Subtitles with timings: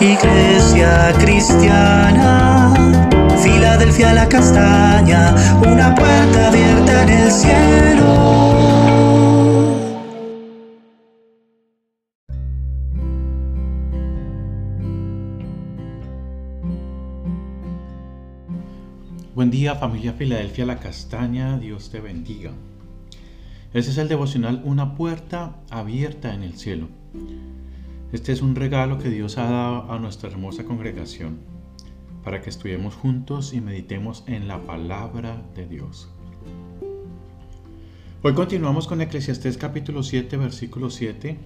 [0.00, 2.74] Iglesia cristiana,
[3.40, 8.64] Filadelfia la castaña, una puerta abierta en el cielo.
[19.34, 22.50] Buen día familia Filadelfia La Castaña, Dios te bendiga.
[23.72, 26.88] Este es el devocional Una puerta abierta en el cielo.
[28.14, 31.40] Este es un regalo que Dios ha dado a nuestra hermosa congregación
[32.22, 36.08] para que estudiemos juntos y meditemos en la palabra de Dios.
[38.22, 41.36] Hoy continuamos con Eclesiastés capítulo 7, versículo 7.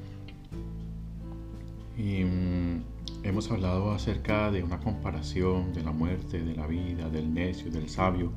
[1.97, 2.83] Y mm,
[3.23, 7.89] hemos hablado acerca de una comparación de la muerte, de la vida, del necio, del
[7.89, 8.31] sabio.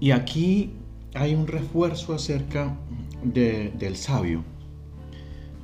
[0.00, 0.74] Y aquí
[1.14, 2.76] hay un refuerzo acerca
[3.24, 4.44] del sabio,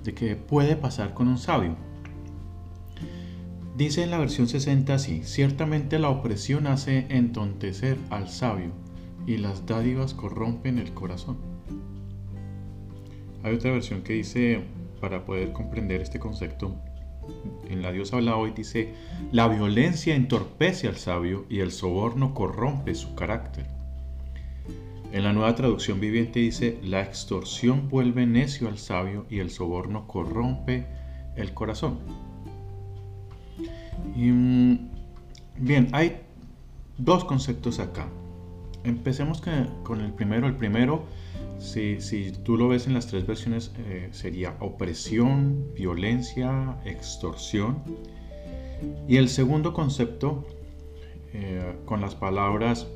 [0.05, 1.77] de que puede pasar con un sabio.
[3.77, 8.71] Dice en la versión 60 así, ciertamente la opresión hace entontecer al sabio
[9.27, 11.39] y las dádivas corrompen el corazón.
[13.43, 14.63] Hay otra versión que dice,
[15.01, 16.77] para poder comprender este concepto,
[17.69, 18.95] en la Dios habla hoy, dice,
[19.33, 23.74] la violencia entorpece al sabio y el soborno corrompe su carácter.
[25.15, 30.09] En la nueva traducción viviente dice, la extorsión vuelve necio al sabio y el soborno
[30.09, 30.89] corrompe
[31.37, 32.01] el corazón.
[34.17, 34.75] Mm,
[35.57, 36.17] bien, hay
[36.99, 38.09] dos conceptos acá.
[38.83, 39.41] Empecemos
[39.85, 40.49] con el primero.
[40.49, 41.05] El primero,
[41.61, 47.85] si, tú lo ves en las tres versiones, eh, sería opresión, violencia, extorsión.
[49.07, 50.45] Y el segundo concepto,
[51.33, 52.89] eh, con las palabras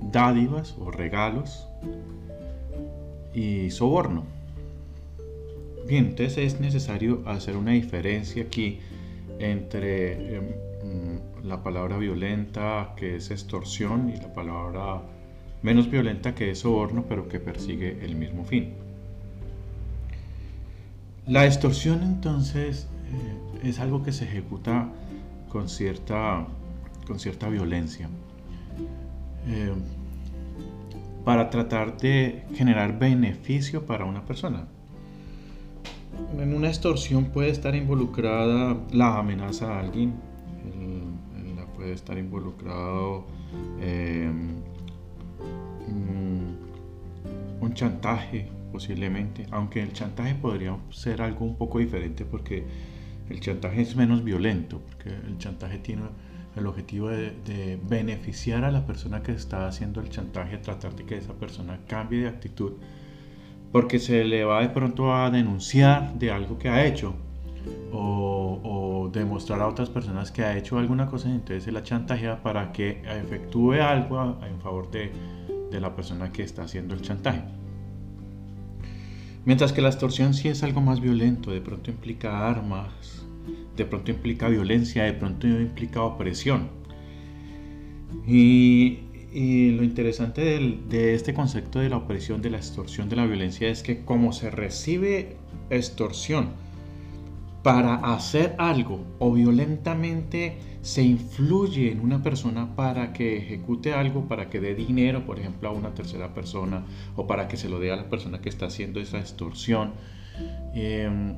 [0.00, 1.66] dádivas o regalos
[3.34, 4.24] y soborno.
[5.86, 8.80] Bien, entonces es necesario hacer una diferencia aquí
[9.38, 10.44] entre em,
[10.82, 15.02] mm, la palabra violenta que es extorsión y la palabra
[15.62, 18.74] menos violenta que es soborno pero que persigue el mismo fin.
[21.26, 22.88] La extorsión entonces
[23.62, 24.88] eh, es algo que se ejecuta
[25.48, 26.46] con cierta,
[27.06, 28.08] con cierta violencia.
[29.46, 29.72] Eh,
[31.24, 34.68] para tratar de generar beneficio para una persona.
[36.38, 40.14] En una extorsión puede estar involucrada la amenaza a alguien,
[41.76, 43.26] puede estar involucrado
[43.80, 44.56] em,
[47.60, 52.64] un chantaje posiblemente, aunque el chantaje podría ser algo un poco diferente porque
[53.28, 56.02] el chantaje es menos violento, porque el chantaje tiene
[56.56, 61.16] el objetivo de, beneficiar a la persona que está haciendo el chantaje, tratar de que
[61.16, 62.72] esa persona cambie de actitud,
[63.72, 67.14] porque se le va de pronto a denunciar de algo que ha hecho
[67.92, 72.72] o, demostrar a otras personas que ha hecho alguna cosa, entonces se la chantajea para
[72.72, 75.10] que efectúe algo en favor de,
[75.70, 77.42] de la persona que está haciendo el chantaje.
[79.46, 83.24] Mientras que la extorsión sí es algo más violento, de pronto implica armas,
[83.76, 86.70] de pronto implica violencia, de pronto implica opresión.
[88.26, 89.00] Y,
[89.76, 93.82] lo interesante de este concepto de la opresión, de la extorsión, de la violencia es
[93.82, 95.36] que como se recibe
[95.68, 96.48] extorsión
[97.62, 104.48] para hacer algo o violentamente se influye en una persona para que ejecute algo, para
[104.48, 106.84] que dé dinero, por ejemplo, a una tercera persona
[107.16, 109.94] o para que se lo dé a la persona que está haciendo esa extorsión.
[110.74, 111.34] Em,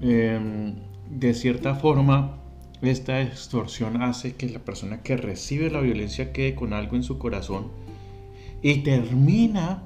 [0.00, 0.74] em,
[1.12, 2.38] de cierta forma,
[2.80, 7.18] esta extorsión hace que la persona que recibe la violencia quede con algo en su
[7.18, 7.68] corazón
[8.62, 9.82] y termina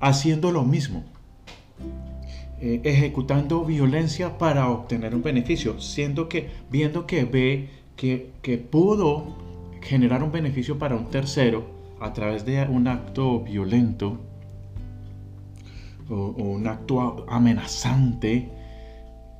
[0.00, 1.04] haciendo lo mismo,
[2.60, 9.36] eh, ejecutando violencia para obtener un beneficio, siendo que, viendo que ve que, pudo
[9.82, 11.66] generar un beneficio para un tercero
[12.00, 14.18] a través de un acto violento
[16.08, 18.50] o un acto amenazante,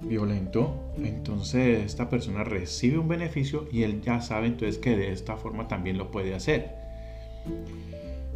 [0.06, 5.36] violento, entonces esta persona recibe un beneficio y él ya sabe entonces que de esta
[5.36, 6.74] forma también lo puede hacer.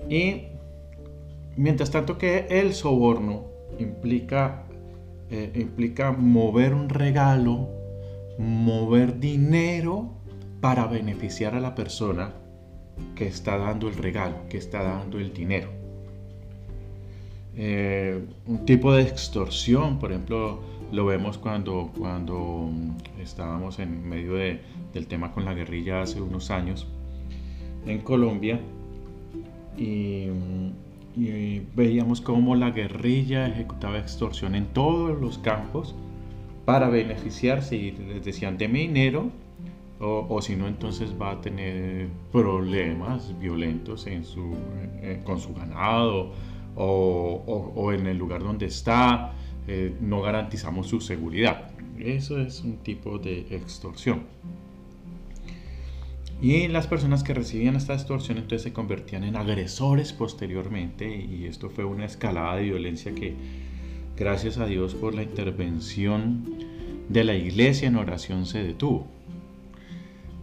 [0.08, 0.44] Y
[1.56, 3.46] mientras tanto que el soborno
[3.78, 4.64] implica,
[5.30, 7.68] eh, implica mover un regalo,
[8.38, 10.14] mover dinero
[10.60, 12.34] para beneficiar a la persona
[13.14, 15.68] que está dando el regalo, que está dando el dinero.
[17.60, 20.60] Eh, un tipo de extorsión, por ejemplo,
[20.92, 22.70] lo vemos cuando, cuando
[23.20, 24.60] estábamos en medio de,
[24.92, 26.86] del tema con la guerrilla hace unos años
[27.86, 28.60] en Colombia
[29.76, 30.28] y,
[31.74, 35.94] veíamos cómo la guerrilla ejecutaba extorsión en todos los campos
[36.64, 39.30] para beneficiarse y les decían deme dinero
[40.00, 44.54] o, si no entonces va a tener problemas violentos en su,
[45.02, 46.30] eh, con su ganado
[46.76, 49.32] o, en el lugar donde está,
[49.68, 51.70] eh, no garantizamos su seguridad.
[51.98, 54.22] Eso es un tipo de extorsión.
[56.40, 61.68] Y las personas que recibían esta extorsión entonces se convertían en agresores posteriormente y esto
[61.68, 63.34] fue una escalada de violencia que
[64.16, 66.44] gracias a Dios por la intervención
[67.08, 69.06] de la iglesia en oración se detuvo.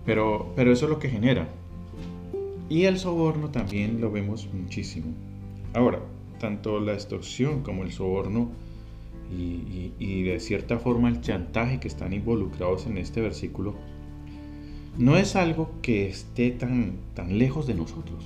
[0.06, 1.48] Pero, pero eso es lo que genera.
[2.70, 5.08] Y el soborno también lo vemos muchísimo.
[5.74, 6.00] Ahora,
[6.40, 8.52] tanto la extorsión como el soborno
[9.36, 13.76] y, de cierta forma el chantaje que están involucrados en este versículo,
[14.98, 18.24] no es algo que esté tan, tan lejos de nosotros.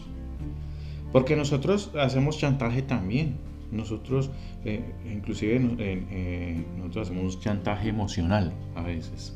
[1.11, 3.37] Porque nosotros hacemos chantaje también.
[3.71, 4.29] Nosotros,
[4.65, 9.35] eh, inclusive, eh, nosotros hacemos chantaje emocional a veces.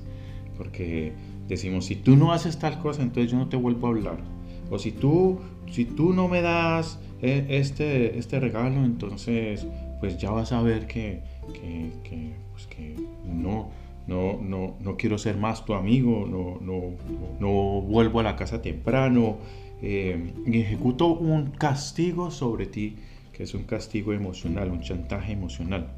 [0.57, 1.13] Porque
[1.47, 4.17] decimos, si tú no haces tal cosa, entonces yo no te vuelvo a hablar.
[4.69, 5.39] O si tú,
[5.71, 9.65] si tú no me das eh, este, este regalo, entonces
[9.99, 12.67] pues ya vas a ver que, que, pues
[13.25, 13.69] no,
[14.07, 16.95] no, no, no quiero ser más tu amigo, no, no,
[17.39, 19.37] no vuelvo a la casa temprano
[19.85, 22.95] eh, ejecuto un castigo sobre ti,
[23.33, 25.91] que es un castigo emocional, un chantaje emocional.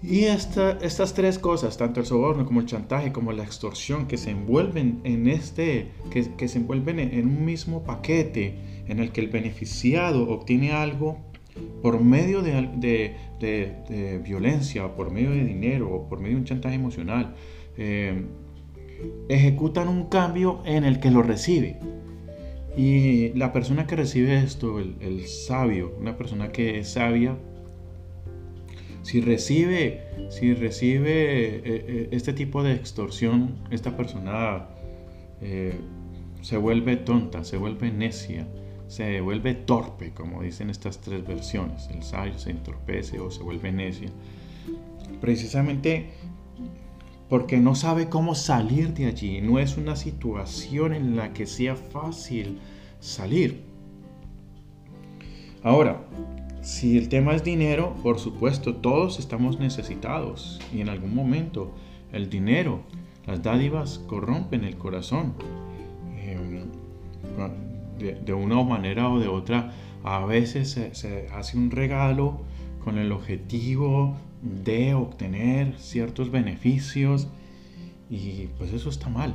[0.00, 4.30] Y estas tres cosas, tanto el soborno como el chantaje, como la extorsión, que se
[4.30, 10.28] envuelven en este, que, se envuelven en, un mismo paquete en el que el beneficiado
[10.28, 11.18] obtiene algo
[11.82, 13.14] por medio de,
[14.24, 17.34] violencia, o por medio de dinero, por medio de un chantaje emocional,
[17.76, 18.24] eh,
[19.28, 21.78] ejecutan un cambio en el que lo recibe.
[22.76, 27.36] Y la persona que recibe esto, el sabio, una persona que es sabia,
[29.04, 34.66] si recibe, si recibe eh, eh, este tipo de extorsión, esta persona
[35.42, 35.74] eh,
[36.40, 38.48] se vuelve tonta, se vuelve necia,
[38.86, 41.88] se vuelve torpe, como dicen estas tres versiones.
[41.88, 44.08] El sabio se entorpece o se vuelve necia.
[45.20, 46.10] Precisamente
[47.28, 49.40] porque no sabe cómo salir de allí.
[49.40, 52.58] No es una situación en la que sea fácil
[53.00, 53.64] salir.
[55.62, 56.04] Ahora,
[56.60, 61.74] si el tema es dinero, por supuesto, todos estamos necesitados y en algún momento
[62.12, 62.82] el dinero,
[63.26, 65.34] las dádivas corrompen el corazón.
[66.16, 66.66] Em,
[67.98, 72.40] de, una manera o de otra, a veces se, hace un regalo
[72.84, 77.28] con el objetivo de obtener ciertos beneficios
[78.10, 79.34] y pues eso está mal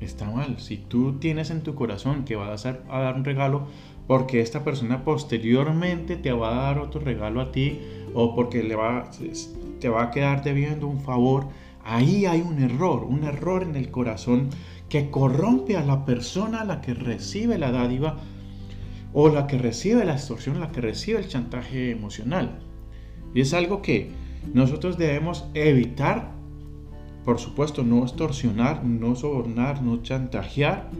[0.00, 0.58] está mal.
[0.58, 3.66] Si tú tienes en tu corazón que vas a, a, dar un regalo
[4.06, 7.80] porque esta persona posteriormente te va a dar otro regalo a ti
[8.14, 9.10] o porque le va,
[9.80, 11.48] te va a quedar debiendo un favor,
[11.88, 14.50] ahí hay un error, un error en el corazón
[14.88, 18.18] que corrompe a la persona a la que recibe la dádiva
[19.12, 22.60] o la que recibe la extorsión, la que recibe el chantaje emocional.
[23.34, 24.10] Y es algo que
[24.52, 26.30] nosotros debemos evitar,
[27.24, 30.90] por supuesto, no extorsionar, no sobornar, no chantajear,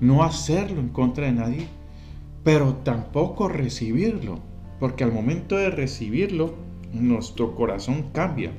[0.00, 1.68] no hacerlo en contra de nadie,
[2.42, 4.40] pero tampoco recibirlo,
[4.80, 6.54] porque al momento de recibirlo,
[6.92, 8.52] nuestro corazón cambia.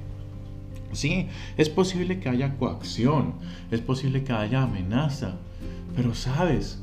[0.93, 3.35] Sí, es posible que haya coacción,
[3.71, 5.35] es posible que haya amenaza,
[5.95, 6.81] pero sabes,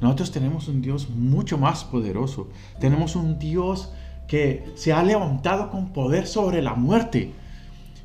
[0.00, 2.48] nosotros tenemos un Dios mucho más poderoso,
[2.80, 3.92] tenemos un Dios
[4.28, 7.32] que se ha levantado con poder sobre la muerte.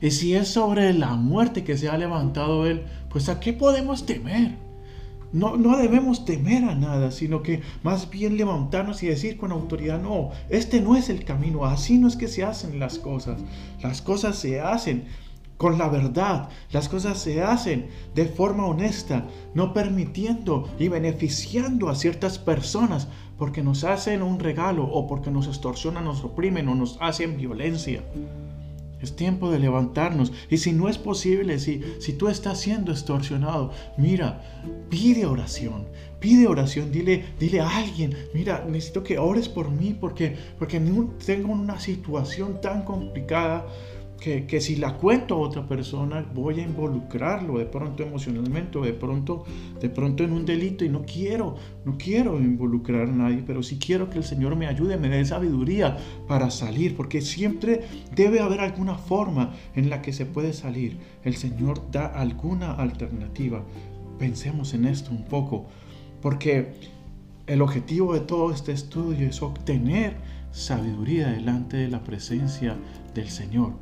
[0.02, 4.06] Y si es sobre la muerte que se ha levantado Él, pues ¿a qué podemos
[4.06, 4.56] temer?
[5.34, 10.02] No, no debemos temer a nada, sino que más bien levantarnos y decir con autoridad,
[10.02, 13.42] no, este no es el camino, así no es que se hacen las cosas.
[13.82, 15.06] Las cosas se hacen
[15.62, 21.94] con la verdad, las cosas se hacen de forma honesta, no permitiendo y beneficiando a
[21.94, 26.98] ciertas personas porque nos hacen un regalo o porque nos extorsionan, nos oprimen o nos
[27.00, 28.02] hacen violencia.
[29.04, 30.34] Es tiempo de levantarnos.
[30.50, 34.42] Y si no es posible, si, si tú estás siendo extorsionado, mira,
[34.90, 35.86] pide oración.
[36.20, 40.80] Pide oración, dile, dile a alguien, mira, necesito que ores por mí porque, porque
[41.24, 43.68] tengo una situación tan complicada
[44.22, 48.94] que, si la cuento a otra persona voy a involucrarlo de pronto emocionalmente o de
[48.94, 49.46] pronto,
[49.82, 53.80] de pronto en un delito y no quiero, no quiero involucrar a nadie, pero sí
[53.80, 55.98] quiero que el Señor me ayude, me dé sabiduría
[56.28, 57.82] para salir, porque siempre
[58.16, 61.00] debe haber alguna forma en la que se puede salir.
[61.24, 63.64] El Señor da alguna alternativa.
[64.20, 65.66] Pensemos en esto un poco,
[66.22, 66.74] porque
[67.48, 70.18] el objetivo de todo este estudio es obtener
[70.52, 72.78] sabiduría delante de la presencia
[73.16, 73.74] del Señor.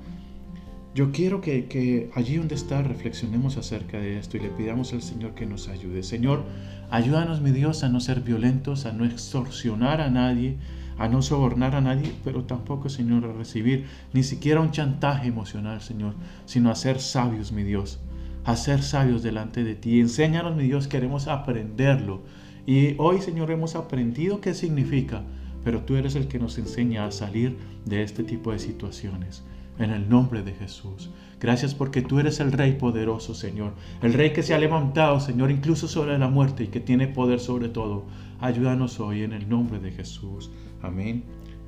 [0.96, 5.36] Yo quiero que, allí donde está reflexionemos acerca de esto y le pidamos al Señor
[5.36, 6.02] que nos ayude.
[6.02, 6.44] Señor,
[6.90, 10.58] ayúdanos, mi Dios, a no ser violentos, a no extorsionar a nadie,
[10.98, 15.80] a no sobornar a nadie, pero tampoco, Señor, a recibir ni siquiera un chantaje emocional,
[15.82, 16.16] Señor,
[16.46, 18.00] sino a ser sabios, mi Dios,
[18.44, 20.00] a ser sabios delante de ti.
[20.00, 22.24] Enséñanos, mi Dios, queremos aprenderlo.
[22.66, 25.22] Y hoy, Señor, hemos aprendido qué significa,
[25.64, 29.44] pero tú eres el que nos enseña a salir de este tipo de situaciones.
[29.80, 31.10] En el nombre de Jesús.
[31.40, 33.74] Gracias porque tú eres el Rey poderoso, Señor.
[34.02, 37.40] El Rey que se ha levantado, Señor, incluso sobre la muerte y que tiene poder
[37.40, 38.06] sobre todo.
[38.42, 40.52] Ayúdanos hoy en el nombre de Jesús.
[40.82, 41.24] Amén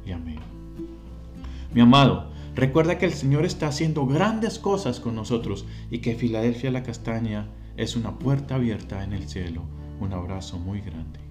[0.05, 0.39] y amén.
[1.73, 6.69] Mi amado, recuerda que el Señor está haciendo grandes cosas con nosotros y que Filadelfia
[6.69, 9.63] la Castaña es una puerta abierta en el cielo.
[10.01, 11.30] Un abrazo muy grande.